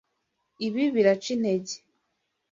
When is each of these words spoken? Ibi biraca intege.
Ibi 0.65 0.83
biraca 0.93 1.29
intege. 1.35 1.75